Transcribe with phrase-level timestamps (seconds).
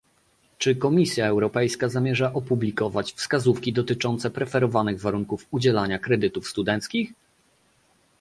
[0.57, 7.13] Czy Komisja Europejska zamierza opublikować wskazówki dotyczące preferowanych warunków udzielania kredytów studenckich?